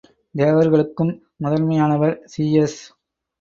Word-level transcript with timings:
தேவர்களுக்கும் 0.35 1.11
முதன்மையானவர் 1.37 2.15
சீயஸ். 2.25 2.79